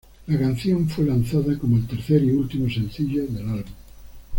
La 0.25 0.39
canción 0.39 0.89
fue 0.89 1.05
lanzada 1.05 1.55
como 1.59 1.77
el 1.77 1.85
tercer 1.85 2.23
y 2.23 2.31
último 2.31 2.67
sencillo 2.67 3.23
del 3.27 3.47
álbum. 3.49 3.71